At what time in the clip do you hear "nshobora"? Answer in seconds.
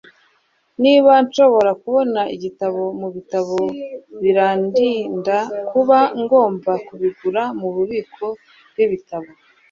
1.25-1.71